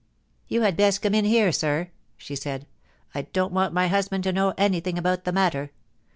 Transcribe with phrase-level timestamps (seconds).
[0.27, 4.23] * You had best come in here, sir,' she said;* I don't want my husband
[4.23, 5.69] to know anything about the matter.